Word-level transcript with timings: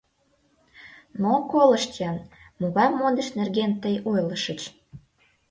Но 1.21 1.31
колышт-ян, 1.51 2.17
могай 2.59 2.89
модыш 2.99 3.27
нерген 3.37 3.71
тый 3.81 3.95
ойлышыч? 4.11 4.61